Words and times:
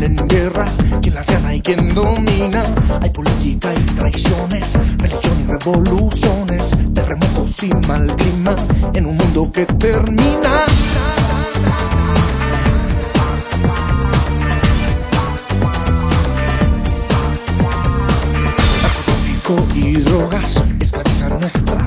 tienen 0.00 0.28
guerra, 0.28 0.64
quien 1.02 1.14
las 1.14 1.26
gana 1.26 1.54
y 1.54 1.60
quien 1.60 1.94
domina. 1.94 2.64
Hay 3.02 3.10
política 3.10 3.70
y 3.74 3.82
traiciones, 3.96 4.78
religión 4.96 5.40
y 5.42 5.50
revoluciones, 5.50 6.70
terremotos 6.94 7.62
y 7.64 7.68
mal 7.86 8.16
clima 8.16 8.56
en 8.94 9.04
un 9.04 9.16
mundo 9.18 9.52
que 9.52 9.66
termina. 9.66 10.64
Narcotráfico 18.82 19.66
y 19.74 19.92
drogas 20.00 20.64
esclavizan 20.80 21.40
nuestra 21.40 21.79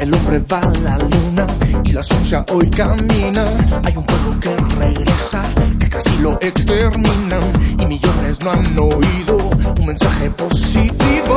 el 0.00 0.14
hombre 0.14 0.38
va 0.50 0.60
a 0.60 0.72
la 0.78 0.98
luna 0.98 1.46
y 1.84 1.92
la 1.92 2.02
ciencia 2.02 2.44
hoy 2.52 2.70
camina. 2.70 3.44
Hay 3.84 3.94
un 3.96 4.04
pueblo 4.04 4.40
que 4.40 4.56
regresa, 4.76 5.42
que 5.78 5.88
casi 5.88 6.18
lo 6.22 6.38
exterminan 6.40 7.42
y 7.78 7.84
millones 7.84 8.40
no 8.42 8.50
han 8.50 8.78
oído 8.78 9.36
un 9.78 9.86
mensaje 9.86 10.30
positivo. 10.30 11.36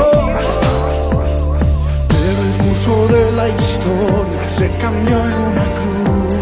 Pero 2.08 2.42
el 2.42 2.54
curso 2.64 3.08
de 3.14 3.32
la 3.34 3.50
historia 3.50 4.48
se 4.48 4.72
cambió 4.78 5.20
en 5.20 5.34
una 5.34 5.66
cruz. 5.78 6.36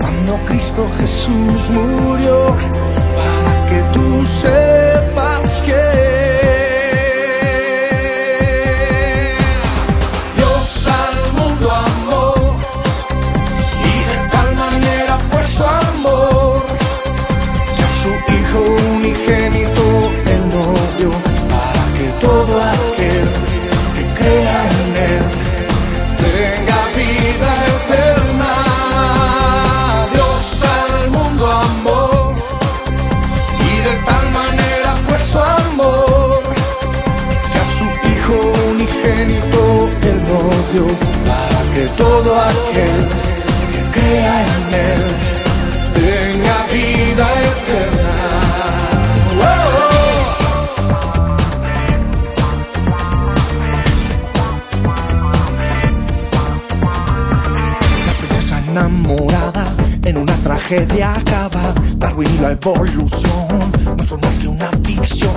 Cuando 0.00 0.36
Cristo 0.46 0.90
Jesús 0.98 1.70
murió, 1.70 2.56
nos 40.74 41.11
tragedia 60.62 61.14
acaba. 61.14 61.74
Darwin 61.96 62.28
y 62.34 62.38
la 62.38 62.52
evolución 62.52 63.72
no 63.96 64.06
son 64.06 64.20
más 64.20 64.38
que 64.38 64.48
una 64.48 64.70
ficción. 64.84 65.32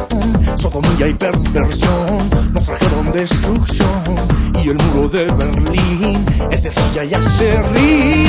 Sodomía 0.57 1.07
y 1.07 1.13
perversión 1.13 2.29
nos 2.53 2.63
trajeron 2.65 3.11
destrucción. 3.11 3.87
Y 4.63 4.69
el 4.69 4.77
muro 4.77 5.09
de 5.09 5.25
Berlín 5.25 6.25
es 6.51 6.63
de 6.63 6.71
silla 6.71 7.03
y 7.03 7.13
acerrín. 7.13 8.25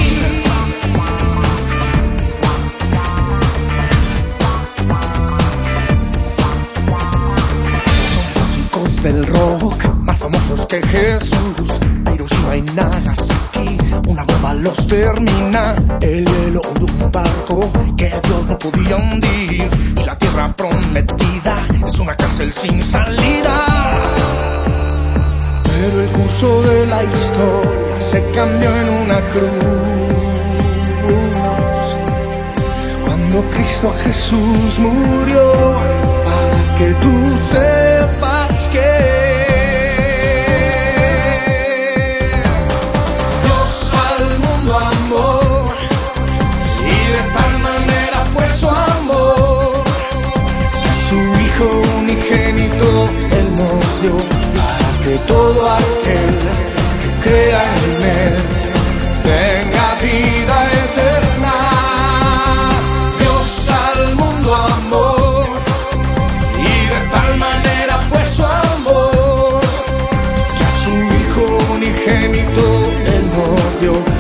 Del 9.03 9.25
rock 9.25 9.85
más 10.01 10.19
famosos 10.19 10.67
que 10.67 10.83
Jesús. 10.89 11.79
Hiroshima 12.13 12.57
y 12.57 12.63
Nagasaki, 12.75 13.26
una 14.17 14.25
bomba 14.25 14.55
los 14.55 14.87
termina. 14.87 15.75
El 16.01 16.25
hielo 16.25 16.63
de 16.79 16.85
un 16.85 17.13
barco 17.13 17.71
que 17.99 18.09
Dios 18.09 18.47
no 18.49 18.59
podía 18.59 18.97
hundir. 18.97 19.69
Y 19.95 20.03
la 20.03 20.17
tierra 20.17 20.49
prometida 20.57 21.57
es 21.87 21.99
una 21.99 22.17
cárcel 22.17 22.51
sin 22.53 22.83
salida. 22.83 23.57
Pero 25.65 26.03
el 26.03 26.09
curso 26.09 26.63
de 26.63 26.87
la 26.87 27.05
historia 27.05 28.01
se 28.01 28.23
cambió 28.35 28.71
en 28.81 28.89
una 28.89 29.21
cruz. 29.33 29.97
Cuando 33.05 33.41
Cristo 33.55 33.95
Jesús 34.03 34.79
murió, 34.79 35.77
Hijo 72.07 72.13
unigénito 72.13 72.87
Él 73.05 74.16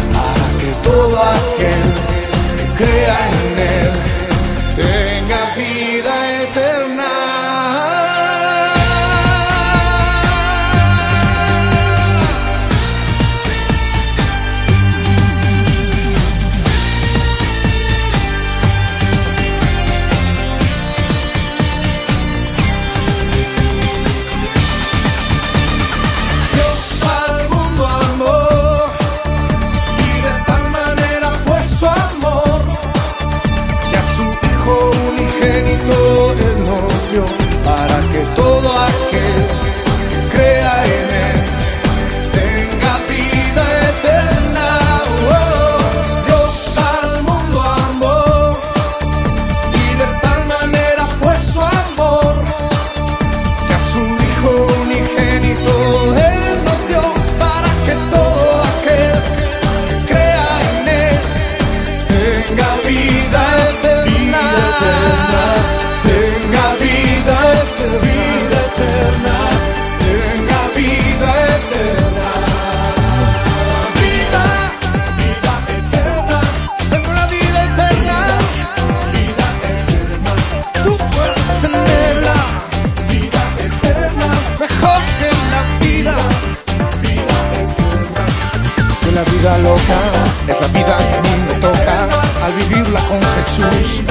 Jesús. 93.47 94.03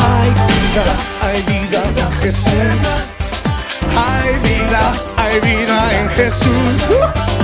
Hay 0.00 0.30
vida, 0.30 0.84
hay 1.22 1.42
vida 1.42 1.82
en 1.96 2.20
Jesús. 2.20 2.52
Hay 3.96 4.38
vida, 4.40 4.92
hay 5.16 5.40
vida 5.40 5.90
en 5.98 6.08
Jesús. 6.10 7.37